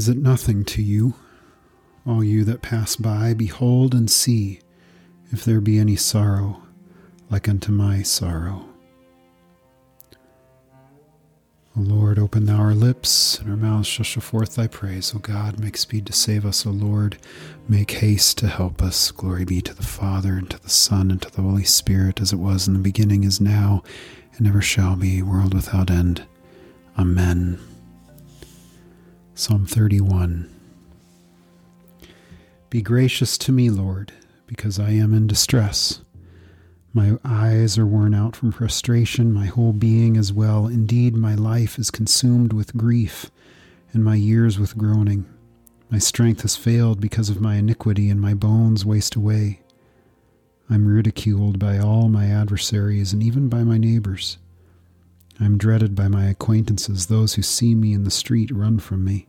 Is 0.00 0.08
it 0.08 0.16
nothing 0.16 0.64
to 0.64 0.80
you, 0.80 1.12
all 2.06 2.24
you 2.24 2.42
that 2.44 2.62
pass 2.62 2.96
by? 2.96 3.34
Behold 3.34 3.92
and 3.94 4.10
see 4.10 4.60
if 5.30 5.44
there 5.44 5.60
be 5.60 5.78
any 5.78 5.94
sorrow 5.94 6.62
like 7.28 7.46
unto 7.50 7.70
my 7.70 8.00
sorrow. 8.00 8.64
O 11.76 11.82
Lord, 11.82 12.18
open 12.18 12.46
thou 12.46 12.56
our 12.56 12.72
lips, 12.72 13.38
and 13.40 13.50
our 13.50 13.58
mouths 13.58 13.88
shall 13.88 14.06
show 14.06 14.22
forth 14.22 14.54
thy 14.54 14.68
praise. 14.68 15.14
O 15.14 15.18
God, 15.18 15.60
make 15.60 15.76
speed 15.76 16.06
to 16.06 16.14
save 16.14 16.46
us. 16.46 16.64
O 16.64 16.70
Lord, 16.70 17.18
make 17.68 17.90
haste 17.90 18.38
to 18.38 18.48
help 18.48 18.80
us. 18.80 19.10
Glory 19.10 19.44
be 19.44 19.60
to 19.60 19.74
the 19.74 19.82
Father, 19.82 20.32
and 20.32 20.48
to 20.48 20.62
the 20.62 20.70
Son, 20.70 21.10
and 21.10 21.20
to 21.20 21.30
the 21.30 21.42
Holy 21.42 21.64
Spirit, 21.64 22.22
as 22.22 22.32
it 22.32 22.36
was 22.36 22.66
in 22.66 22.72
the 22.72 22.80
beginning, 22.80 23.24
is 23.24 23.38
now, 23.38 23.82
and 24.38 24.46
ever 24.46 24.62
shall 24.62 24.96
be, 24.96 25.20
world 25.20 25.52
without 25.52 25.90
end. 25.90 26.24
Amen. 26.98 27.60
Psalm 29.40 29.64
31 29.64 30.50
Be 32.68 32.82
gracious 32.82 33.38
to 33.38 33.50
me, 33.50 33.70
Lord, 33.70 34.12
because 34.46 34.78
I 34.78 34.90
am 34.90 35.14
in 35.14 35.26
distress. 35.26 36.02
My 36.92 37.16
eyes 37.24 37.78
are 37.78 37.86
worn 37.86 38.12
out 38.12 38.36
from 38.36 38.52
frustration, 38.52 39.32
my 39.32 39.46
whole 39.46 39.72
being 39.72 40.18
as 40.18 40.30
well. 40.30 40.66
Indeed, 40.66 41.16
my 41.16 41.34
life 41.34 41.78
is 41.78 41.90
consumed 41.90 42.52
with 42.52 42.76
grief, 42.76 43.30
and 43.94 44.04
my 44.04 44.14
years 44.14 44.58
with 44.58 44.76
groaning. 44.76 45.24
My 45.90 45.98
strength 45.98 46.42
has 46.42 46.54
failed 46.54 47.00
because 47.00 47.30
of 47.30 47.40
my 47.40 47.54
iniquity, 47.54 48.10
and 48.10 48.20
my 48.20 48.34
bones 48.34 48.84
waste 48.84 49.14
away. 49.14 49.62
I 50.68 50.74
am 50.74 50.86
ridiculed 50.86 51.58
by 51.58 51.78
all 51.78 52.10
my 52.10 52.26
adversaries, 52.26 53.14
and 53.14 53.22
even 53.22 53.48
by 53.48 53.64
my 53.64 53.78
neighbors. 53.78 54.36
I 55.40 55.46
am 55.46 55.56
dreaded 55.56 55.94
by 55.94 56.08
my 56.08 56.26
acquaintances. 56.26 57.06
Those 57.06 57.36
who 57.36 57.42
see 57.42 57.74
me 57.74 57.94
in 57.94 58.04
the 58.04 58.10
street 58.10 58.50
run 58.50 58.78
from 58.78 59.02
me. 59.02 59.28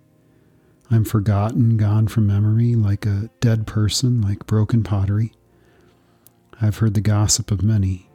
I 0.91 0.97
am 0.97 1.05
forgotten, 1.05 1.77
gone 1.77 2.09
from 2.09 2.27
memory, 2.27 2.75
like 2.75 3.05
a 3.05 3.29
dead 3.39 3.65
person, 3.65 4.19
like 4.19 4.45
broken 4.45 4.83
pottery. 4.83 5.31
I've 6.61 6.79
heard 6.79 6.95
the 6.95 7.01
gossip 7.01 7.49
of 7.49 7.63
many. 7.63 8.09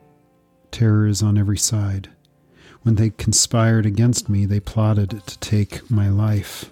Terror 0.71 1.07
is 1.07 1.23
on 1.23 1.39
every 1.39 1.57
side. 1.57 2.11
When 2.83 2.97
they 2.97 3.11
conspired 3.11 3.87
against 3.87 4.29
me, 4.29 4.45
they 4.45 4.61
plotted 4.61 5.23
to 5.27 5.39
take 5.39 5.91
my 5.91 6.11
life. 6.11 6.71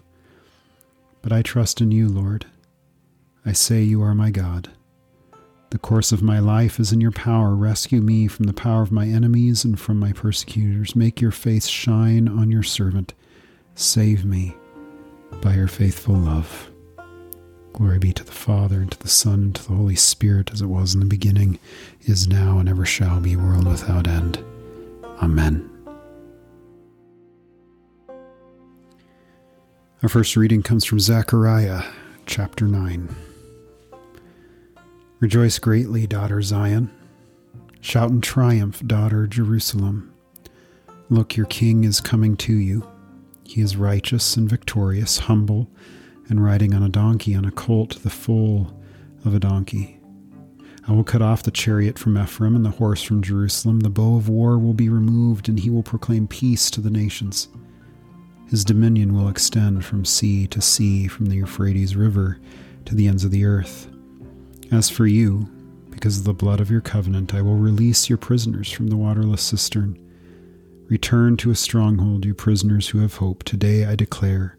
But 1.23 1.33
I 1.33 1.41
trust 1.41 1.81
in 1.81 1.91
you, 1.91 2.09
Lord. 2.09 2.45
I 3.47 3.53
say 3.53 3.83
you 3.83 4.03
are 4.03 4.15
my 4.15 4.31
God. 4.31 4.71
The 5.71 5.79
course 5.79 6.13
of 6.13 6.23
my 6.23 6.39
life 6.39 6.79
is 6.79 6.93
in 6.93 7.01
your 7.01 7.13
power. 7.13 7.55
Rescue 7.55 8.03
me 8.03 8.29
from 8.29 8.45
the 8.45 8.53
power 8.53 8.83
of 8.83 8.93
my 8.93 9.07
enemies 9.07 9.65
and 9.65 9.81
from 9.81 9.99
my 9.99 10.13
persecutors. 10.13 10.95
Make 10.95 11.23
your 11.23 11.31
face 11.31 11.67
shine 11.67 12.29
on 12.29 12.51
your 12.51 12.63
servant. 12.63 13.15
Save 13.75 14.27
me 14.27 14.55
by 15.41 15.55
your 15.55 15.69
faithful 15.69 16.15
love. 16.15 16.71
Glory 17.73 17.99
be 17.99 18.13
to 18.13 18.25
the 18.25 18.33
Father, 18.33 18.81
and 18.81 18.93
to 18.93 18.99
the 18.99 19.09
Son, 19.09 19.35
and 19.35 19.55
to 19.57 19.69
the 19.69 19.75
Holy 19.75 19.97
Spirit, 19.97 20.53
as 20.53 20.63
it 20.63 20.67
was 20.67 20.95
in 20.95 21.01
the 21.01 21.07
beginning, 21.07 21.59
is 22.03 22.29
now, 22.29 22.59
and 22.59 22.69
ever 22.69 22.87
shall 22.87 23.21
be, 23.21 23.35
world 23.37 23.67
without 23.67 24.07
end. 24.07 24.39
Amen. 25.21 25.71
Our 30.03 30.09
first 30.09 30.37
reading 30.37 30.63
comes 30.63 30.85
from 30.85 31.01
Zechariah 31.01 31.83
chapter 32.27 32.69
9. 32.69 33.15
Rejoice 35.19 35.59
greatly, 35.59 36.07
daughter 36.07 36.43
Zion. 36.43 36.91
Shout 37.81 38.11
in 38.11 38.21
triumph, 38.21 38.87
daughter 38.87 39.27
Jerusalem. 39.27 40.13
Look, 41.11 41.37
your 41.37 41.47
king 41.47 41.85
is 41.85 42.01
coming 42.01 42.37
to 42.39 42.55
you. 42.55 42.87
He 43.45 43.61
is 43.61 43.77
righteous 43.77 44.37
and 44.37 44.49
victorious, 44.49 45.19
humble 45.19 45.69
and 46.29 46.43
riding 46.43 46.75
on 46.75 46.83
a 46.83 46.89
donkey, 46.89 47.35
on 47.35 47.45
a 47.45 47.51
colt, 47.51 48.03
the 48.03 48.11
foal 48.11 48.75
of 49.25 49.35
a 49.35 49.41
donkey. 49.41 50.01
I 50.87 50.93
will 50.93 51.05
cut 51.05 51.23
off 51.23 51.43
the 51.43 51.51
chariot 51.51 51.99
from 51.99 52.19
Ephraim 52.19 52.57
and 52.57 52.65
the 52.65 52.71
horse 52.71 53.03
from 53.03 53.23
Jerusalem. 53.23 53.81
The 53.81 53.91
bow 53.91 54.17
of 54.17 54.29
war 54.29 54.59
will 54.59 54.75
be 54.75 54.89
removed, 54.89 55.49
and 55.49 55.59
he 55.59 55.71
will 55.71 55.83
proclaim 55.83 56.29
peace 56.29 56.71
to 56.73 56.81
the 56.81 56.91
nations. 56.91 57.49
His 58.49 58.65
dominion 58.65 59.15
will 59.15 59.29
extend 59.29 59.85
from 59.85 60.05
sea 60.05 60.47
to 60.49 60.61
sea, 60.61 61.09
from 61.09 61.27
the 61.27 61.37
Euphrates 61.37 61.97
River 61.97 62.39
to 62.85 62.95
the 62.95 63.09
ends 63.09 63.25
of 63.25 63.31
the 63.31 63.47
earth. 63.47 63.89
As 64.71 64.91
for 64.91 65.07
you, 65.07 65.49
because 65.91 66.19
of 66.19 66.25
the 66.25 66.35
blood 66.35 66.61
of 66.61 66.71
your 66.71 66.83
covenant, 66.83 67.35
I 67.35 67.41
will 67.41 67.57
release 67.57 68.09
your 68.11 68.19
prisoners 68.19 68.71
from 68.71 68.89
the 68.89 68.97
waterless 68.97 69.43
cistern. 69.43 69.99
Return 70.89 71.37
to 71.39 71.51
a 71.51 71.55
stronghold, 71.55 72.27
you 72.27 72.35
prisoners 72.35 72.89
who 72.89 72.99
have 73.01 73.17
hope. 73.17 73.43
Today 73.43 73.87
I 73.87 73.97
declare 73.97 74.59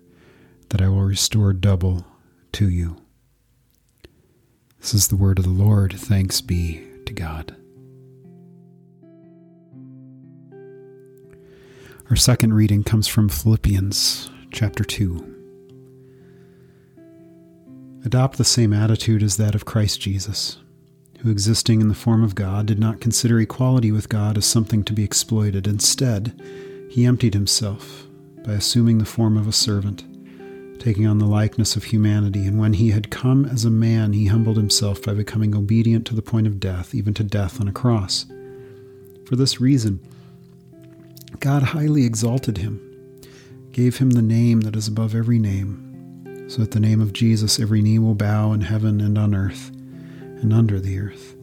that 0.69 0.81
I 0.81 0.89
will 0.89 1.03
restore 1.03 1.53
double 1.53 2.05
to 2.53 2.67
you. 2.67 2.97
This 4.79 4.93
is 4.95 5.07
the 5.07 5.15
word 5.15 5.37
of 5.37 5.45
the 5.45 5.51
Lord. 5.51 5.93
Thanks 5.93 6.41
be 6.41 6.83
to 7.05 7.13
God. 7.13 7.55
Our 12.09 12.15
second 12.15 12.53
reading 12.53 12.83
comes 12.83 13.07
from 13.07 13.29
Philippians 13.29 14.29
chapter 14.51 14.83
2. 14.83 15.33
Adopt 18.03 18.37
the 18.37 18.45
same 18.45 18.73
attitude 18.73 19.23
as 19.23 19.37
that 19.37 19.55
of 19.55 19.65
Christ 19.65 20.01
Jesus, 20.01 20.57
who, 21.25 21.31
existing 21.31 21.81
in 21.81 21.87
the 21.87 21.95
form 21.95 22.23
of 22.23 22.35
God, 22.35 22.67
did 22.67 22.77
not 22.77 23.01
consider 23.01 23.39
equality 23.39 23.91
with 23.91 24.09
God 24.09 24.37
as 24.37 24.45
something 24.45 24.83
to 24.83 24.93
be 24.93 25.03
exploited. 25.03 25.65
Instead, 25.65 26.39
he 26.87 27.03
emptied 27.03 27.33
himself 27.33 28.05
by 28.45 28.53
assuming 28.53 28.99
the 28.99 29.05
form 29.05 29.35
of 29.35 29.47
a 29.47 29.51
servant 29.51 30.03
taking 30.77 31.07
on 31.07 31.17
the 31.17 31.25
likeness 31.25 31.75
of 31.75 31.85
humanity, 31.85 32.45
and 32.45 32.59
when 32.59 32.73
he 32.73 32.91
had 32.91 33.09
come 33.09 33.43
as 33.45 33.65
a 33.65 33.71
man, 33.71 34.13
he 34.13 34.27
humbled 34.27 34.57
himself 34.57 35.01
by 35.01 35.15
becoming 35.15 35.55
obedient 35.55 36.05
to 36.05 36.13
the 36.13 36.21
point 36.21 36.45
of 36.45 36.59
death, 36.59 36.93
even 36.93 37.11
to 37.11 37.23
death 37.23 37.59
on 37.59 37.67
a 37.67 37.71
cross. 37.71 38.27
For 39.25 39.35
this 39.35 39.59
reason, 39.59 39.99
God 41.39 41.63
highly 41.63 42.05
exalted 42.05 42.59
him, 42.59 42.79
gave 43.71 43.97
him 43.97 44.11
the 44.11 44.21
name 44.21 44.61
that 44.61 44.75
is 44.75 44.87
above 44.87 45.15
every 45.15 45.39
name, 45.39 46.45
so 46.47 46.59
that 46.59 46.69
the 46.69 46.79
name 46.79 47.01
of 47.01 47.13
Jesus 47.13 47.59
every 47.59 47.81
knee 47.81 47.97
will 47.97 48.13
bow 48.13 48.51
in 48.51 48.61
heaven 48.61 49.01
and 49.01 49.17
on 49.17 49.33
earth 49.33 49.71
and 50.45 50.53
under 50.53 50.79
the 50.79 50.99
earth, 50.99 51.35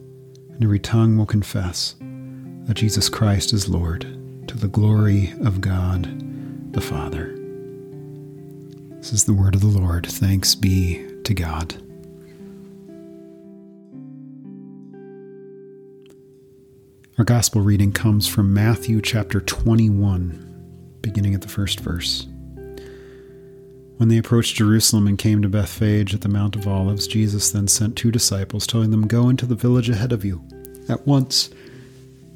and 0.53 0.63
every 0.63 0.79
tongue 0.79 1.17
will 1.17 1.25
confess 1.25 1.95
that 1.99 2.75
Jesus 2.75 3.09
Christ 3.09 3.51
is 3.51 3.67
Lord, 3.67 4.03
to 4.47 4.57
the 4.57 4.69
glory 4.69 5.33
of 5.43 5.59
God 5.59 6.71
the 6.71 6.79
Father. 6.79 7.37
This 8.99 9.11
is 9.11 9.25
the 9.25 9.33
word 9.33 9.55
of 9.55 9.61
the 9.61 9.67
Lord. 9.67 10.07
Thanks 10.07 10.55
be 10.55 11.05
to 11.25 11.33
God. 11.33 11.75
Our 17.17 17.25
gospel 17.25 17.59
reading 17.59 17.91
comes 17.91 18.25
from 18.25 18.53
Matthew 18.53 19.01
chapter 19.01 19.41
21, 19.41 20.99
beginning 21.01 21.35
at 21.35 21.41
the 21.41 21.49
first 21.49 21.81
verse. 21.81 22.25
When 23.97 24.09
they 24.09 24.17
approached 24.17 24.55
Jerusalem 24.55 25.07
and 25.07 25.17
came 25.17 25.41
to 25.41 25.49
Bethphage 25.49 26.13
at 26.13 26.21
the 26.21 26.29
Mount 26.29 26.55
of 26.55 26.67
Olives, 26.67 27.07
Jesus 27.07 27.51
then 27.51 27.67
sent 27.67 27.95
two 27.95 28.11
disciples, 28.11 28.65
telling 28.65 28.91
them, 28.91 29.07
Go 29.07 29.29
into 29.29 29.45
the 29.45 29.55
village 29.55 29.89
ahead 29.89 30.11
of 30.11 30.25
you. 30.25 30.43
At 30.89 31.05
once 31.07 31.49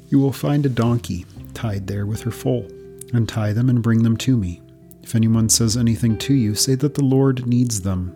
you 0.08 0.18
will 0.18 0.32
find 0.32 0.64
a 0.64 0.70
donkey 0.70 1.26
tied 1.54 1.86
there 1.86 2.06
with 2.06 2.22
her 2.22 2.30
foal. 2.30 2.66
Untie 3.12 3.52
them 3.52 3.68
and 3.68 3.82
bring 3.82 4.02
them 4.02 4.16
to 4.18 4.36
me. 4.36 4.62
If 5.02 5.14
anyone 5.14 5.48
says 5.48 5.76
anything 5.76 6.18
to 6.18 6.34
you, 6.34 6.54
say 6.54 6.74
that 6.76 6.94
the 6.94 7.04
Lord 7.04 7.46
needs 7.46 7.82
them, 7.82 8.14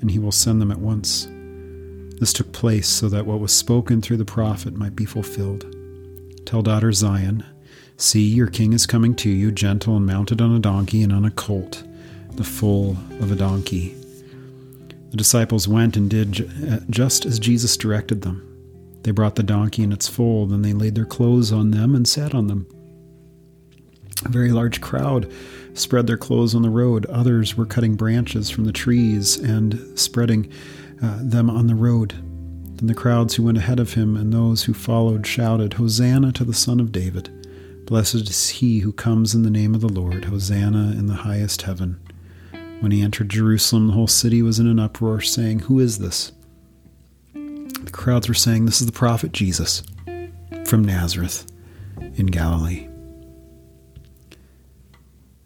and 0.00 0.10
he 0.10 0.18
will 0.18 0.32
send 0.32 0.60
them 0.60 0.70
at 0.70 0.78
once. 0.78 1.26
This 2.20 2.32
took 2.32 2.52
place 2.52 2.88
so 2.88 3.08
that 3.08 3.26
what 3.26 3.40
was 3.40 3.52
spoken 3.52 4.02
through 4.02 4.18
the 4.18 4.24
prophet 4.24 4.74
might 4.74 4.94
be 4.94 5.06
fulfilled. 5.06 5.74
Tell 6.44 6.62
daughter 6.62 6.92
Zion, 6.92 7.44
See, 7.96 8.26
your 8.26 8.46
king 8.46 8.72
is 8.72 8.86
coming 8.86 9.14
to 9.16 9.28
you, 9.28 9.52
gentle 9.52 9.96
and 9.96 10.06
mounted 10.06 10.40
on 10.40 10.54
a 10.54 10.58
donkey 10.58 11.02
and 11.02 11.12
on 11.12 11.26
a 11.26 11.30
colt, 11.30 11.82
the 12.36 12.44
foal 12.44 12.96
of 13.20 13.32
a 13.32 13.36
donkey. 13.36 13.94
The 15.10 15.16
disciples 15.16 15.66
went 15.66 15.96
and 15.96 16.08
did 16.08 16.40
uh, 16.70 16.80
just 16.88 17.26
as 17.26 17.38
Jesus 17.38 17.76
directed 17.76 18.22
them. 18.22 18.46
They 19.02 19.10
brought 19.10 19.36
the 19.36 19.42
donkey 19.42 19.82
and 19.82 19.92
its 19.92 20.08
foal, 20.08 20.46
then 20.46 20.62
they 20.62 20.72
laid 20.72 20.94
their 20.94 21.06
clothes 21.06 21.52
on 21.52 21.70
them 21.70 21.94
and 21.94 22.06
sat 22.06 22.34
on 22.34 22.46
them. 22.46 22.66
A 24.24 24.28
very 24.28 24.52
large 24.52 24.80
crowd 24.80 25.32
spread 25.74 26.06
their 26.06 26.18
clothes 26.18 26.54
on 26.54 26.62
the 26.62 26.70
road. 26.70 27.06
Others 27.06 27.56
were 27.56 27.66
cutting 27.66 27.96
branches 27.96 28.50
from 28.50 28.64
the 28.64 28.72
trees 28.72 29.36
and 29.36 29.98
spreading 29.98 30.52
uh, 31.02 31.18
them 31.22 31.48
on 31.48 31.66
the 31.66 31.74
road. 31.74 32.14
Then 32.76 32.86
the 32.86 32.94
crowds 32.94 33.34
who 33.34 33.44
went 33.44 33.58
ahead 33.58 33.80
of 33.80 33.94
him 33.94 34.16
and 34.16 34.32
those 34.32 34.64
who 34.64 34.74
followed 34.74 35.26
shouted, 35.26 35.74
Hosanna 35.74 36.32
to 36.32 36.44
the 36.44 36.54
Son 36.54 36.80
of 36.80 36.92
David! 36.92 37.30
Blessed 37.86 38.28
is 38.28 38.48
he 38.50 38.80
who 38.80 38.92
comes 38.92 39.34
in 39.34 39.42
the 39.42 39.50
name 39.50 39.74
of 39.74 39.80
the 39.80 39.88
Lord! 39.88 40.26
Hosanna 40.26 40.92
in 40.92 41.06
the 41.06 41.14
highest 41.14 41.62
heaven! 41.62 41.98
When 42.80 42.92
he 42.92 43.02
entered 43.02 43.28
Jerusalem, 43.28 43.88
the 43.88 43.92
whole 43.92 44.06
city 44.06 44.40
was 44.40 44.58
in 44.58 44.66
an 44.66 44.78
uproar, 44.78 45.20
saying, 45.20 45.60
Who 45.60 45.78
is 45.80 45.98
this? 45.98 46.32
The 47.34 47.90
crowds 47.92 48.26
were 48.26 48.34
saying, 48.34 48.64
This 48.64 48.80
is 48.80 48.86
the 48.86 48.92
prophet 48.92 49.32
Jesus 49.32 49.82
from 50.64 50.84
Nazareth 50.84 51.46
in 52.16 52.26
Galilee. 52.26 52.88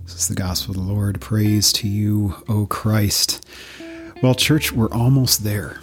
This 0.04 0.14
is 0.14 0.28
the 0.28 0.36
gospel 0.36 0.78
of 0.78 0.86
the 0.86 0.92
Lord. 0.92 1.20
Praise 1.20 1.72
to 1.72 1.88
you, 1.88 2.36
O 2.48 2.66
Christ. 2.66 3.44
Well, 4.22 4.36
church, 4.36 4.70
we're 4.70 4.92
almost 4.92 5.42
there. 5.42 5.80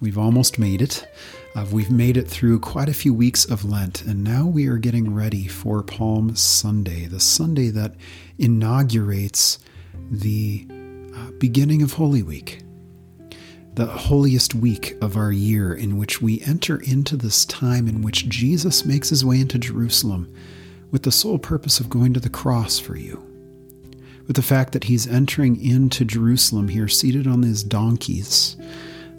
We've 0.00 0.18
almost 0.18 0.60
made 0.60 0.80
it. 0.80 1.08
Uh, 1.56 1.66
we've 1.72 1.90
made 1.90 2.16
it 2.16 2.28
through 2.28 2.60
quite 2.60 2.88
a 2.88 2.94
few 2.94 3.12
weeks 3.12 3.44
of 3.44 3.64
Lent, 3.64 4.02
and 4.02 4.22
now 4.22 4.46
we 4.46 4.68
are 4.68 4.78
getting 4.78 5.12
ready 5.12 5.48
for 5.48 5.82
Palm 5.82 6.36
Sunday, 6.36 7.06
the 7.06 7.20
Sunday 7.20 7.70
that 7.70 7.94
inaugurates 8.38 9.58
the 10.10 10.68
beginning 11.38 11.82
of 11.82 11.94
Holy 11.94 12.22
Week, 12.22 12.62
the 13.74 13.86
holiest 13.86 14.54
week 14.54 14.96
of 15.00 15.16
our 15.16 15.32
year, 15.32 15.74
in 15.74 15.96
which 15.96 16.22
we 16.22 16.40
enter 16.42 16.80
into 16.80 17.16
this 17.16 17.44
time 17.44 17.88
in 17.88 18.02
which 18.02 18.28
Jesus 18.28 18.84
makes 18.84 19.10
his 19.10 19.24
way 19.24 19.40
into 19.40 19.58
Jerusalem 19.58 20.32
with 20.90 21.02
the 21.02 21.12
sole 21.12 21.38
purpose 21.38 21.80
of 21.80 21.90
going 21.90 22.14
to 22.14 22.20
the 22.20 22.28
cross 22.28 22.78
for 22.78 22.96
you 22.96 23.22
with 24.26 24.36
the 24.36 24.42
fact 24.42 24.72
that 24.72 24.84
he's 24.84 25.06
entering 25.06 25.62
into 25.62 26.04
Jerusalem 26.04 26.68
here, 26.68 26.88
seated 26.88 27.26
on 27.26 27.42
his 27.42 27.62
donkeys, 27.62 28.56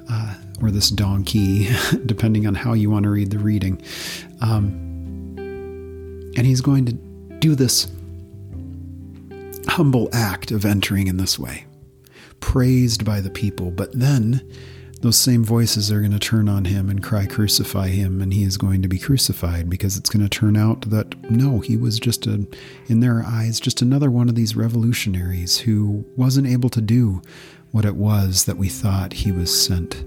uh, 0.09 0.35
or 0.61 0.71
this 0.71 0.89
donkey, 0.89 1.69
depending 2.05 2.47
on 2.47 2.55
how 2.55 2.73
you 2.73 2.89
want 2.89 3.03
to 3.03 3.09
read 3.09 3.31
the 3.31 3.39
reading. 3.39 3.81
Um, 4.41 4.73
and 6.37 6.45
he's 6.45 6.61
going 6.61 6.85
to 6.85 6.93
do 7.39 7.55
this 7.55 7.89
humble 9.67 10.09
act 10.13 10.51
of 10.51 10.65
entering 10.65 11.07
in 11.07 11.17
this 11.17 11.37
way, 11.37 11.65
praised 12.45 13.03
by 13.03 13.19
the 13.19 13.29
people. 13.31 13.71
But 13.71 13.91
then 13.91 14.47
those 15.01 15.17
same 15.17 15.43
voices 15.43 15.91
are 15.91 15.99
going 15.99 16.11
to 16.11 16.19
turn 16.19 16.47
on 16.47 16.65
him 16.65 16.91
and 16.91 17.01
cry, 17.01 17.25
Crucify 17.25 17.87
him, 17.87 18.21
and 18.21 18.31
he 18.31 18.43
is 18.43 18.55
going 18.55 18.83
to 18.83 18.87
be 18.87 18.99
crucified 18.99 19.67
because 19.67 19.97
it's 19.97 20.11
going 20.11 20.23
to 20.23 20.29
turn 20.29 20.55
out 20.55 20.87
that 20.91 21.19
no, 21.31 21.59
he 21.59 21.75
was 21.75 21.99
just 21.99 22.27
a, 22.27 22.45
in 22.85 22.99
their 22.99 23.23
eyes, 23.25 23.59
just 23.59 23.81
another 23.81 24.11
one 24.11 24.29
of 24.29 24.35
these 24.35 24.55
revolutionaries 24.55 25.57
who 25.57 26.05
wasn't 26.15 26.45
able 26.45 26.69
to 26.69 26.81
do 26.81 27.19
what 27.71 27.83
it 27.83 27.95
was 27.95 28.45
that 28.45 28.57
we 28.57 28.69
thought 28.69 29.11
he 29.11 29.31
was 29.31 29.49
sent 29.49 30.05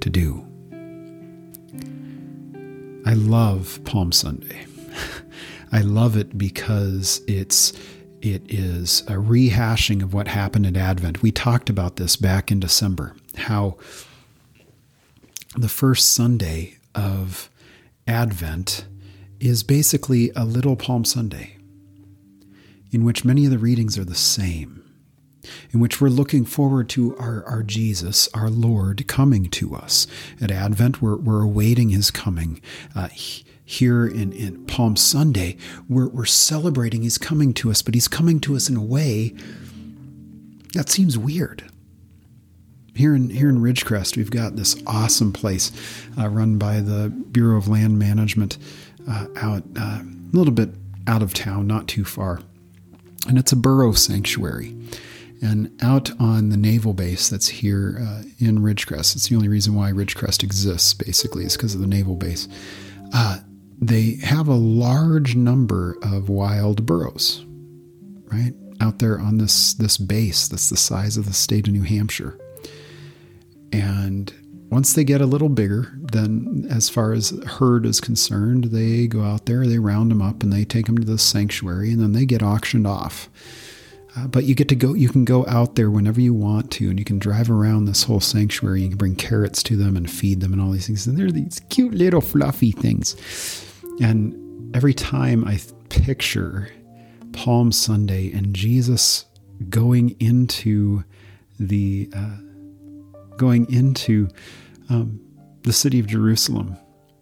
to 0.00 0.08
do. 0.08 0.46
I 3.04 3.12
love 3.12 3.78
Palm 3.84 4.10
Sunday. 4.10 4.64
I 5.72 5.82
love 5.82 6.16
it 6.16 6.38
because 6.38 7.20
it's 7.28 7.74
it 8.20 8.42
is 8.48 9.02
a 9.02 9.12
rehashing 9.12 10.02
of 10.02 10.12
what 10.12 10.28
happened 10.28 10.66
at 10.66 10.76
Advent. 10.76 11.22
We 11.22 11.30
talked 11.30 11.70
about 11.70 11.96
this 11.96 12.16
back 12.16 12.50
in 12.50 12.60
December, 12.60 13.14
how 13.36 13.76
the 15.56 15.68
first 15.68 16.12
Sunday 16.12 16.78
of 16.94 17.50
Advent 18.06 18.86
is 19.40 19.62
basically 19.62 20.32
a 20.34 20.44
little 20.44 20.76
Palm 20.76 21.04
Sunday 21.04 21.56
in 22.90 23.04
which 23.04 23.24
many 23.24 23.44
of 23.44 23.50
the 23.50 23.58
readings 23.58 23.98
are 23.98 24.04
the 24.04 24.14
same, 24.14 24.82
in 25.70 25.80
which 25.80 26.00
we're 26.00 26.08
looking 26.08 26.44
forward 26.44 26.88
to 26.88 27.16
our, 27.18 27.44
our 27.44 27.62
Jesus, 27.62 28.28
our 28.34 28.50
Lord, 28.50 29.06
coming 29.06 29.48
to 29.50 29.74
us. 29.74 30.06
At 30.40 30.50
Advent, 30.50 31.02
we're, 31.02 31.16
we're 31.16 31.42
awaiting 31.42 31.90
his 31.90 32.10
coming. 32.10 32.60
Uh, 32.94 33.08
here 33.68 34.06
in, 34.06 34.32
in 34.32 34.64
Palm 34.66 34.96
Sunday, 34.96 35.56
we're, 35.88 36.08
we're 36.08 36.24
celebrating 36.24 37.02
his 37.02 37.18
coming 37.18 37.52
to 37.54 37.70
us, 37.70 37.82
but 37.82 37.94
he's 37.94 38.08
coming 38.08 38.40
to 38.40 38.56
us 38.56 38.68
in 38.68 38.76
a 38.76 38.82
way 38.82 39.34
that 40.74 40.88
seems 40.88 41.18
weird 41.18 41.64
here 42.98 43.14
in 43.14 43.30
here 43.30 43.48
in 43.48 43.60
Ridgecrest, 43.60 44.16
we've 44.16 44.30
got 44.30 44.56
this 44.56 44.82
awesome 44.84 45.32
place 45.32 45.70
uh, 46.18 46.28
run 46.28 46.58
by 46.58 46.80
the 46.80 47.08
Bureau 47.08 47.56
of 47.56 47.68
Land 47.68 47.96
Management 47.96 48.58
uh, 49.08 49.26
out 49.36 49.62
uh, 49.78 50.00
a 50.02 50.36
little 50.36 50.52
bit 50.52 50.70
out 51.06 51.22
of 51.22 51.32
town, 51.32 51.68
not 51.68 51.86
too 51.86 52.04
far, 52.04 52.40
and 53.28 53.38
it's 53.38 53.52
a 53.52 53.56
burro 53.56 53.92
sanctuary. 53.92 54.74
And 55.40 55.70
out 55.80 56.10
on 56.20 56.48
the 56.48 56.56
naval 56.56 56.92
base 56.92 57.28
that's 57.28 57.46
here 57.46 57.98
uh, 58.00 58.22
in 58.40 58.58
Ridgecrest, 58.58 59.14
it's 59.14 59.28
the 59.28 59.36
only 59.36 59.46
reason 59.46 59.76
why 59.76 59.92
Ridgecrest 59.92 60.42
exists, 60.42 60.92
basically, 60.92 61.44
is 61.44 61.56
because 61.56 61.76
of 61.76 61.80
the 61.80 61.86
naval 61.86 62.16
base. 62.16 62.48
Uh, 63.14 63.38
they 63.80 64.16
have 64.22 64.48
a 64.48 64.54
large 64.54 65.36
number 65.36 65.96
of 66.02 66.28
wild 66.28 66.84
burros, 66.84 67.44
right? 68.26 68.52
Out 68.80 68.98
there 68.98 69.18
on 69.18 69.38
this 69.38 69.74
this 69.74 69.98
base 69.98 70.48
that's 70.48 70.70
the 70.70 70.76
size 70.76 71.16
of 71.16 71.26
the 71.26 71.32
state 71.32 71.66
of 71.66 71.72
New 71.72 71.82
Hampshire. 71.82 72.38
And 73.72 74.32
once 74.70 74.92
they 74.92 75.04
get 75.04 75.20
a 75.20 75.26
little 75.26 75.48
bigger, 75.48 75.92
then 76.12 76.66
as 76.70 76.88
far 76.88 77.12
as 77.12 77.30
herd 77.46 77.86
is 77.86 78.00
concerned, 78.00 78.64
they 78.64 79.06
go 79.06 79.22
out 79.22 79.46
there, 79.46 79.66
they 79.66 79.78
round 79.78 80.10
them 80.10 80.22
up, 80.22 80.42
and 80.42 80.52
they 80.52 80.64
take 80.64 80.86
them 80.86 80.98
to 80.98 81.06
the 81.06 81.18
sanctuary, 81.18 81.90
and 81.90 82.00
then 82.00 82.12
they 82.12 82.26
get 82.26 82.42
auctioned 82.42 82.86
off. 82.86 83.30
Uh, 84.16 84.26
but 84.26 84.44
you 84.44 84.54
get 84.54 84.68
to 84.68 84.74
go, 84.74 84.94
you 84.94 85.08
can 85.08 85.24
go 85.24 85.46
out 85.46 85.74
there 85.74 85.90
whenever 85.90 86.20
you 86.20 86.34
want 86.34 86.70
to, 86.72 86.90
and 86.90 86.98
you 86.98 87.04
can 87.04 87.18
drive 87.18 87.50
around 87.50 87.84
this 87.84 88.04
whole 88.04 88.20
sanctuary. 88.20 88.82
You 88.82 88.88
can 88.88 88.98
bring 88.98 89.16
carrots 89.16 89.62
to 89.64 89.76
them 89.76 89.96
and 89.96 90.10
feed 90.10 90.40
them 90.40 90.52
and 90.52 90.60
all 90.60 90.70
these 90.70 90.86
things. 90.86 91.06
And 91.06 91.16
they're 91.16 91.30
these 91.30 91.60
cute 91.68 91.94
little 91.94 92.20
fluffy 92.20 92.72
things. 92.72 93.14
And 94.00 94.74
every 94.74 94.94
time 94.94 95.44
I 95.44 95.60
picture 95.88 96.70
Palm 97.32 97.72
Sunday 97.72 98.32
and 98.32 98.54
Jesus 98.54 99.24
going 99.68 100.10
into 100.20 101.04
the 101.58 102.10
uh, 102.14 102.36
going 103.36 103.70
into 103.72 104.28
um, 104.88 105.20
the 105.62 105.72
city 105.72 105.98
of 105.98 106.06
Jerusalem, 106.06 106.76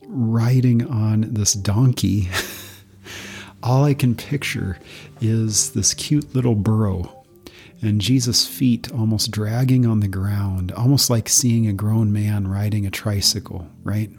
riding 0.06 0.86
on 0.86 1.32
this 1.32 1.52
donkey. 1.52 2.28
All 3.62 3.84
I 3.84 3.94
can 3.94 4.14
picture 4.14 4.78
is 5.20 5.72
this 5.72 5.94
cute 5.94 6.34
little 6.34 6.54
burro 6.54 7.24
and 7.82 8.00
Jesus' 8.00 8.46
feet 8.46 8.90
almost 8.92 9.30
dragging 9.30 9.86
on 9.86 10.00
the 10.00 10.08
ground, 10.08 10.72
almost 10.72 11.10
like 11.10 11.28
seeing 11.28 11.66
a 11.66 11.72
grown 11.72 12.12
man 12.12 12.48
riding 12.48 12.86
a 12.86 12.90
tricycle, 12.90 13.68
right? 13.82 14.10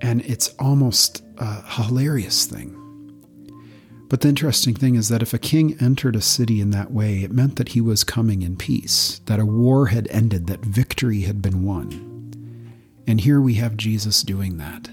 And 0.00 0.22
it's 0.22 0.54
almost 0.58 1.22
a 1.38 1.62
hilarious 1.62 2.46
thing. 2.46 2.74
But 4.08 4.22
the 4.22 4.28
interesting 4.28 4.74
thing 4.74 4.94
is 4.94 5.08
that 5.10 5.22
if 5.22 5.34
a 5.34 5.38
king 5.38 5.76
entered 5.80 6.16
a 6.16 6.22
city 6.22 6.60
in 6.60 6.70
that 6.70 6.90
way, 6.90 7.22
it 7.22 7.30
meant 7.30 7.56
that 7.56 7.70
he 7.70 7.80
was 7.80 8.04
coming 8.04 8.40
in 8.42 8.56
peace, 8.56 9.20
that 9.26 9.38
a 9.38 9.44
war 9.44 9.88
had 9.88 10.08
ended, 10.08 10.46
that 10.46 10.64
victory 10.64 11.22
had 11.22 11.42
been 11.42 11.62
won. 11.62 12.32
And 13.06 13.20
here 13.20 13.40
we 13.40 13.54
have 13.54 13.76
Jesus 13.76 14.22
doing 14.22 14.56
that. 14.56 14.90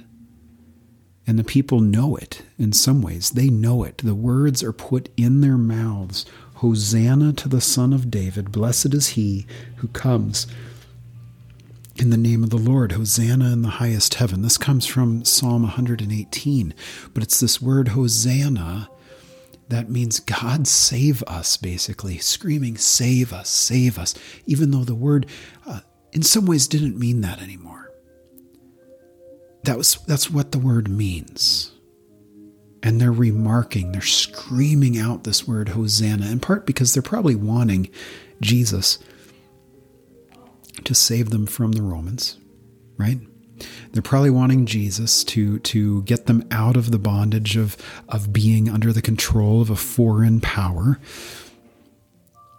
And 1.27 1.39
the 1.39 1.43
people 1.43 1.79
know 1.79 2.15
it 2.15 2.43
in 2.59 2.74
some 2.74 3.01
ways. 3.01 3.31
They 3.31 3.50
know 3.50 3.83
it. 3.83 4.00
The 4.00 4.15
words 4.15 4.62
are 4.62 4.74
put 4.74 5.09
in 5.17 5.41
their 5.41 5.57
mouths 5.57 6.25
Hosanna 6.55 7.33
to 7.33 7.50
the 7.50 7.62
Son 7.62 7.93
of 7.93 8.12
David. 8.12 8.51
Blessed 8.51 8.93
is 8.93 9.09
he 9.09 9.45
who 9.77 9.88
comes 9.89 10.47
in 11.95 12.09
the 12.09 12.17
name 12.17 12.43
of 12.43 12.49
the 12.49 12.57
Lord. 12.57 12.93
Hosanna 12.93 13.51
in 13.51 13.61
the 13.61 13.69
highest 13.69 14.15
heaven. 14.15 14.41
This 14.41 14.57
comes 14.57 14.85
from 14.85 15.23
Psalm 15.23 15.63
118. 15.63 16.73
But 17.13 17.23
it's 17.23 17.39
this 17.39 17.61
word 17.61 17.89
Hosanna 17.89 18.89
that 19.69 19.89
means 19.89 20.19
God 20.19 20.67
save 20.67 21.23
us, 21.23 21.57
basically, 21.57 22.17
screaming, 22.19 22.77
Save 22.77 23.33
us, 23.33 23.49
save 23.49 23.97
us, 23.97 24.13
even 24.45 24.71
though 24.71 24.83
the 24.83 24.95
word 24.95 25.25
uh, 25.65 25.79
in 26.11 26.21
some 26.21 26.45
ways 26.45 26.67
didn't 26.67 26.99
mean 26.99 27.21
that 27.21 27.41
anymore. 27.41 27.91
That 29.63 29.77
was, 29.77 29.95
that's 30.05 30.29
what 30.29 30.51
the 30.51 30.59
word 30.59 30.87
means. 30.87 31.71
And 32.83 33.01
they're 33.01 33.11
remarking, 33.11 33.91
they're 33.91 34.01
screaming 34.01 34.99
out 34.99 35.23
this 35.23 35.47
word 35.47 35.69
Hosanna, 35.69 36.27
in 36.27 36.39
part 36.39 36.67
because 36.67 36.93
they're 36.93 37.01
probably 37.01 37.35
wanting 37.35 37.89
Jesus 38.41 38.99
to 40.86 40.96
save 40.96 41.30
them 41.30 41.46
from 41.46 41.74
the 41.74 41.82
Romans, 41.82 42.38
right? 42.98 43.20
They're 43.92 44.01
probably 44.01 44.30
wanting 44.30 44.65
Jesus 44.65 45.24
to 45.25 45.60
to 45.60 46.04
get 46.04 46.25
them 46.25 46.46
out 46.51 46.75
of 46.75 46.92
the 46.92 47.00
bondage 47.00 47.56
of 47.56 47.77
of 48.10 48.34
being 48.34 48.70
under 48.70 48.92
the 48.92 49.01
control 49.01 49.62
of 49.62 49.70
a 49.70 49.75
foreign 49.75 50.42
power. 50.42 51.00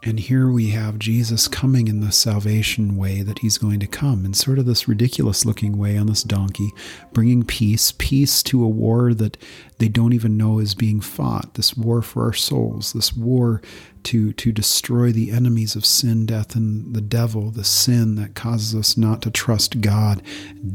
And 0.02 0.20
here 0.20 0.48
we 0.50 0.70
have 0.70 0.98
Jesus 0.98 1.48
coming 1.48 1.88
in 1.88 2.00
the 2.00 2.12
salvation 2.12 2.96
way 2.96 3.22
that 3.22 3.40
he's 3.40 3.58
going 3.58 3.80
to 3.80 3.86
come, 3.86 4.24
in 4.24 4.34
sort 4.34 4.58
of 4.58 4.66
this 4.66 4.86
ridiculous 4.86 5.44
looking 5.44 5.78
way 5.78 5.96
on 5.96 6.06
this 6.06 6.22
donkey, 6.22 6.72
bringing 7.12 7.44
peace, 7.44 7.92
peace 7.98 8.42
to 8.44 8.62
a 8.62 8.68
war 8.68 9.14
that 9.14 9.36
they 9.78 9.88
don't 9.88 10.12
even 10.12 10.36
know 10.36 10.58
is 10.58 10.74
being 10.74 11.00
fought, 11.00 11.54
this 11.54 11.76
war 11.76 12.02
for 12.02 12.24
our 12.24 12.32
souls, 12.32 12.92
this 12.92 13.14
war 13.14 13.60
to, 14.04 14.32
to 14.34 14.52
destroy 14.52 15.10
the 15.10 15.32
enemies 15.32 15.74
of 15.74 15.84
sin, 15.84 16.26
death, 16.26 16.54
and 16.54 16.94
the 16.94 17.00
devil, 17.00 17.50
the 17.50 17.64
sin 17.64 18.14
that 18.14 18.36
causes 18.36 18.74
us 18.76 18.96
not 18.96 19.20
to 19.22 19.30
trust 19.30 19.80
God, 19.80 20.22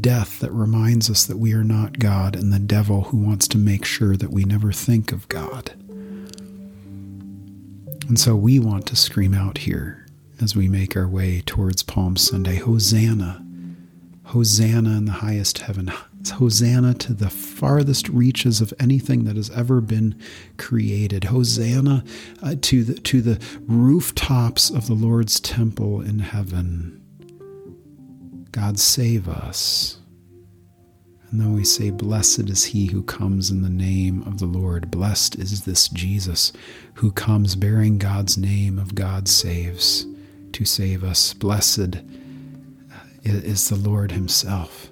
death 0.02 0.40
that 0.42 0.52
reminds 0.52 1.10
us 1.10 1.26
that 1.26 1.40
we 1.40 1.54
are 1.54 1.64
not 1.64 2.00
God, 2.00 2.36
and 2.36 2.52
the 2.52 2.60
devil 2.60 3.04
who 3.04 3.18
wants 3.18 3.48
to 3.50 3.58
make 3.58 3.86
sure 3.86 4.18
that 4.18 4.32
we 4.32 4.44
never 4.44 4.74
think 4.74 5.14
of 5.14 5.30
God. 5.30 5.72
And 8.08 8.20
so 8.20 8.36
we 8.36 8.60
want 8.60 8.86
to 8.88 8.96
scream 8.96 9.34
out 9.34 9.60
here 9.60 10.06
as 10.42 10.56
we 10.56 10.68
make 10.68 10.98
our 10.98 11.08
way 11.08 11.42
towards 11.46 11.84
Palm 11.84 12.18
Sunday 12.18 12.56
Hosanna! 12.56 13.46
Hosanna 14.26 14.98
in 14.98 15.06
the 15.06 15.12
highest 15.12 15.60
heaven! 15.60 15.92
Hosanna 16.30 16.94
to 16.96 17.14
the 17.14 17.30
farthest 17.30 18.08
reaches 18.10 18.62
of 18.62 18.74
anything 18.80 19.24
that 19.26 19.36
has 19.36 19.50
ever 19.52 19.82
been 19.82 20.20
created. 20.58 21.26
Hosanna 21.26 22.04
uh, 22.44 22.56
to 22.62 22.84
the 22.84 22.94
to 22.96 23.22
the 23.22 23.40
rooftops 23.62 24.70
of 24.70 24.88
the 24.88 24.94
Lord's 24.94 25.40
temple 25.40 26.02
in 26.02 26.20
heaven. 26.20 27.02
God 28.52 28.78
save 28.78 29.28
us. 29.28 30.01
And 31.32 31.56
we 31.56 31.64
say, 31.64 31.92
Blessed 31.92 32.50
is 32.50 32.66
he 32.66 32.88
who 32.88 33.04
comes 33.04 33.50
in 33.50 33.62
the 33.62 33.70
name 33.70 34.22
of 34.24 34.40
the 34.40 34.46
Lord, 34.46 34.92
blessed 34.92 35.36
is 35.36 35.64
this 35.64 35.88
Jesus 35.88 36.52
who 36.96 37.12
comes 37.12 37.56
bearing 37.56 37.98
God's 37.98 38.38
name 38.38 38.78
of 38.78 38.96
God 38.96 39.30
saves 39.30 40.06
to 40.52 40.66
save 40.66 41.04
us. 41.04 41.34
Blessed 41.34 41.96
uh, 41.98 43.00
is 43.24 43.70
the 43.70 43.76
Lord 43.76 44.12
himself. 44.12 44.90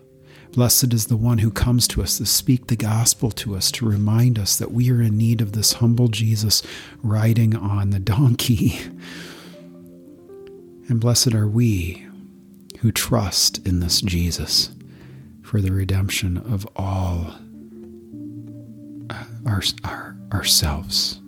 Blessed 0.53 0.93
is 0.93 1.07
the 1.07 1.17
one 1.17 1.39
who 1.39 1.51
comes 1.51 1.87
to 1.89 2.01
us 2.01 2.17
to 2.17 2.25
speak 2.25 2.67
the 2.67 2.75
gospel 2.77 3.31
to 3.31 3.55
us, 3.55 3.69
to 3.73 3.87
remind 3.87 4.39
us 4.39 4.57
that 4.57 4.71
we 4.71 4.89
are 4.91 5.01
in 5.01 5.17
need 5.17 5.41
of 5.41 5.51
this 5.51 5.73
humble 5.73 6.07
Jesus 6.07 6.63
riding 7.03 7.55
on 7.55 7.89
the 7.89 7.99
donkey. 7.99 8.79
And 10.87 10.99
blessed 10.99 11.35
are 11.35 11.47
we 11.47 12.03
who 12.79 12.91
trust 12.91 13.59
in 13.67 13.79
this 13.79 14.01
Jesus 14.01 14.71
for 15.49 15.61
the 15.61 15.71
redemption 15.71 16.37
of 16.37 16.67
all 16.75 17.33
uh, 19.09 19.23
our, 19.47 19.63
our, 19.83 20.15
ourselves, 20.31 21.21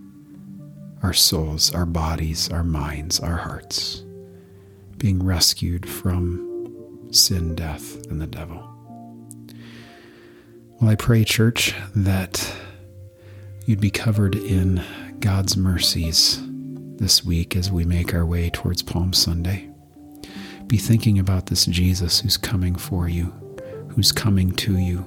our 1.01 1.11
souls, 1.11 1.73
our 1.73 1.87
bodies, 1.87 2.47
our 2.51 2.63
minds, 2.63 3.19
our 3.19 3.37
hearts, 3.37 4.03
being 4.97 5.23
rescued 5.23 5.89
from 5.89 7.07
sin, 7.09 7.55
death, 7.55 7.95
and 8.11 8.21
the 8.21 8.27
devil. 8.27 8.63
Well, 10.79 10.91
I 10.91 10.95
pray, 10.95 11.23
church, 11.23 11.73
that 11.95 12.55
you'd 13.65 13.81
be 13.81 13.89
covered 13.89 14.35
in 14.35 14.83
God's 15.19 15.57
mercies 15.57 16.39
this 16.97 17.25
week 17.25 17.55
as 17.55 17.71
we 17.71 17.85
make 17.85 18.13
our 18.13 18.27
way 18.27 18.51
towards 18.51 18.83
Palm 18.83 19.13
Sunday. 19.13 19.67
Be 20.67 20.77
thinking 20.77 21.17
about 21.17 21.47
this 21.47 21.65
Jesus 21.65 22.19
who's 22.19 22.37
coming 22.37 22.75
for 22.75 23.09
you, 23.09 23.33
who's 23.91 24.11
coming 24.11 24.51
to 24.53 24.77
you, 24.77 25.05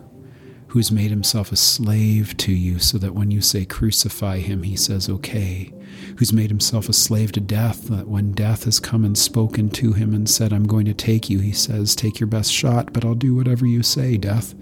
who's 0.69 0.93
made 0.93 1.11
himself 1.11 1.53
a 1.53 1.57
slave 1.57 2.37
to 2.37 2.53
you 2.53 2.79
so 2.79 2.99
that 2.99 3.15
when 3.15 3.31
you 3.31 3.41
say 3.41 3.65
crucify 3.65 4.39
him, 4.39 4.63
he 4.63 4.77
says, 4.77 5.09
okay, 5.09 5.73
who's 6.19 6.33
made 6.33 6.51
himself 6.51 6.89
a 6.89 6.93
slave 6.93 7.33
to 7.33 7.41
death, 7.41 7.89
that 7.89 8.09
when 8.09 8.33
death 8.33 8.65
has 8.65 8.81
come 8.81 9.05
and 9.05 9.17
spoken 9.17 9.71
to 9.71 9.93
him 9.93 10.13
and 10.13 10.29
said, 10.29 10.53
I'm 10.53 10.67
going 10.67 10.85
to 10.87 10.95
take 10.95 11.31
you, 11.31 11.39
he 11.39 11.53
says, 11.53 11.95
take 11.95 12.21
your 12.21 12.27
best 12.27 12.53
shot, 12.53 12.93
but 12.93 13.05
I'll 13.05 13.15
do 13.15 13.35
whatever 13.35 13.67
you 13.67 13.83
say, 13.83 14.17
death, 14.17 14.55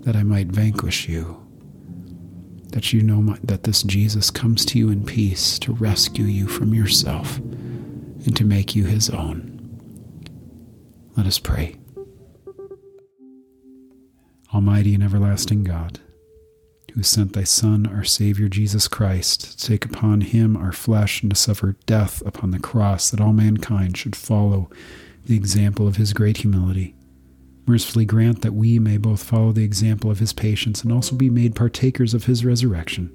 that 0.00 0.16
I 0.16 0.22
might 0.22 0.48
vanquish 0.48 1.08
you. 1.08 1.42
That 2.70 2.92
you 2.92 3.02
know 3.02 3.22
my, 3.22 3.38
that 3.44 3.62
this 3.62 3.82
Jesus 3.82 4.30
comes 4.30 4.64
to 4.66 4.78
you 4.78 4.90
in 4.90 5.04
peace 5.04 5.58
to 5.60 5.72
rescue 5.72 6.24
you 6.24 6.46
from 6.46 6.74
yourself 6.74 7.38
and 7.38 8.36
to 8.36 8.44
make 8.44 8.74
you 8.74 8.84
his 8.84 9.08
own. 9.08 9.52
Let 11.16 11.26
us 11.26 11.38
pray. 11.38 11.76
Almighty 14.56 14.94
and 14.94 15.02
everlasting 15.02 15.64
God, 15.64 16.00
who 16.94 17.02
sent 17.02 17.34
thy 17.34 17.44
Son, 17.44 17.86
our 17.86 18.04
Savior 18.04 18.48
Jesus 18.48 18.88
Christ, 18.88 19.60
to 19.60 19.66
take 19.66 19.84
upon 19.84 20.22
him 20.22 20.56
our 20.56 20.72
flesh 20.72 21.20
and 21.20 21.30
to 21.30 21.36
suffer 21.36 21.76
death 21.84 22.22
upon 22.24 22.52
the 22.52 22.58
cross, 22.58 23.10
that 23.10 23.20
all 23.20 23.34
mankind 23.34 23.98
should 23.98 24.16
follow 24.16 24.70
the 25.26 25.36
example 25.36 25.86
of 25.86 25.96
his 25.96 26.14
great 26.14 26.38
humility. 26.38 26.94
Mercifully 27.66 28.06
grant 28.06 28.40
that 28.40 28.54
we 28.54 28.78
may 28.78 28.96
both 28.96 29.22
follow 29.22 29.52
the 29.52 29.62
example 29.62 30.10
of 30.10 30.20
his 30.20 30.32
patience 30.32 30.82
and 30.82 30.90
also 30.90 31.14
be 31.14 31.28
made 31.28 31.54
partakers 31.54 32.14
of 32.14 32.24
his 32.24 32.42
resurrection. 32.42 33.10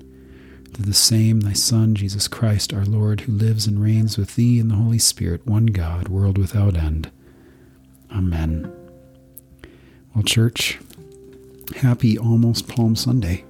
Through 0.75 0.86
the 0.86 0.93
same 0.93 1.39
thy 1.39 1.53
Son, 1.53 1.95
Jesus 1.95 2.27
Christ, 2.27 2.71
our 2.71 2.86
Lord, 2.86 3.21
who 3.21 3.31
lives 3.31 3.65
and 3.65 3.81
reigns 3.81 4.15
with 4.15 4.36
thee 4.36 4.60
in 4.60 4.67
the 4.67 4.75
Holy 4.75 5.00
Spirit, 5.00 5.48
one 5.48 5.65
God, 5.65 6.07
world 6.07 6.38
without 6.38 6.77
end. 6.77 7.10
Amen. 8.12 8.71
Well, 10.13 10.24
church, 10.24 10.77
happy 11.75 12.18
almost 12.18 12.68
Palm 12.68 12.96
Sunday. 12.96 13.46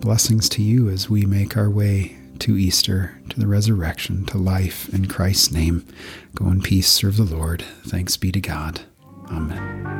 Blessings 0.00 0.48
to 0.50 0.62
you 0.62 0.88
as 0.88 1.10
we 1.10 1.26
make 1.26 1.56
our 1.56 1.70
way 1.70 2.16
to 2.40 2.56
Easter, 2.56 3.20
to 3.28 3.38
the 3.38 3.46
resurrection, 3.46 4.24
to 4.26 4.38
life 4.38 4.88
in 4.94 5.06
Christ's 5.06 5.52
name. 5.52 5.86
Go 6.34 6.48
in 6.48 6.62
peace, 6.62 6.88
serve 6.88 7.16
the 7.16 7.24
Lord. 7.24 7.62
Thanks 7.84 8.16
be 8.16 8.32
to 8.32 8.40
God. 8.40 8.80
Amen. 9.30 9.99